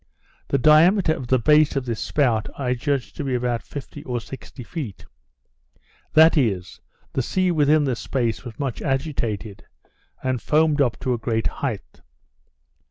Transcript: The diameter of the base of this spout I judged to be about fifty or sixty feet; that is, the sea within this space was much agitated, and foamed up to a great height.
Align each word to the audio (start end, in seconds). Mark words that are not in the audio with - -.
The 0.47 0.57
diameter 0.57 1.13
of 1.13 1.27
the 1.27 1.37
base 1.37 1.75
of 1.75 1.85
this 1.85 1.99
spout 2.01 2.49
I 2.59 2.73
judged 2.73 3.15
to 3.17 3.23
be 3.23 3.35
about 3.35 3.61
fifty 3.61 4.03
or 4.03 4.19
sixty 4.19 4.63
feet; 4.63 5.05
that 6.13 6.35
is, 6.39 6.81
the 7.13 7.21
sea 7.21 7.51
within 7.51 7.83
this 7.83 7.99
space 7.99 8.43
was 8.43 8.57
much 8.57 8.81
agitated, 8.81 9.63
and 10.23 10.41
foamed 10.41 10.81
up 10.81 10.99
to 11.01 11.13
a 11.13 11.19
great 11.19 11.45
height. 11.45 12.01